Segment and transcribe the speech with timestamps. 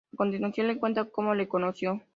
[0.13, 2.01] A continuación le cuenta cómo le conoció.